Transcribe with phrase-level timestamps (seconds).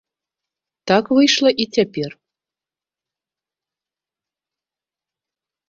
[0.91, 2.09] Так выйшла і цяпер.